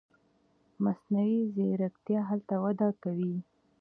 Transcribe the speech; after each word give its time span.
مصنوعي 0.83 1.37
ځیرکتیا 1.55 2.19
هلته 2.29 2.55
وده 2.63 2.89
کوي. 3.03 3.35